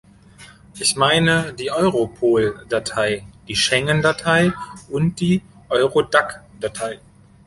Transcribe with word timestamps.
Ich 0.79 0.95
meine 0.95 1.53
die 1.53 1.69
Europol-Datei, 1.69 3.23
die 3.47 3.55
Schengen-Datei 3.55 4.51
und 4.89 5.19
die 5.19 5.43
Eurodac-Datei. 5.69 6.99